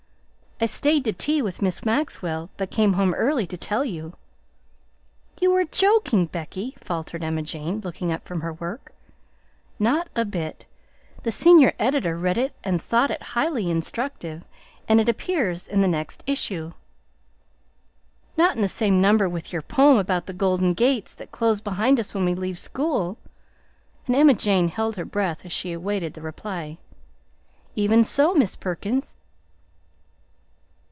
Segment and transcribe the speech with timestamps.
[0.63, 4.15] "I stayed to tea with Miss Maxwell, but came home early to tell you."
[5.39, 8.93] "You are joking, Becky!" faltered Emma Jane, looking up from her work.
[9.79, 10.67] "Not a bit;
[11.23, 14.43] the senior editor read it and thought it highly instructive;
[14.87, 16.73] it appears in the next issue."
[18.37, 21.99] "Not in the same number with your poem about the golden gates that close behind
[21.99, 23.17] us when we leave school?"
[24.05, 26.77] and Emma Jane held her breath as she awaited the reply.
[27.75, 29.15] "Even so, Miss Perkins."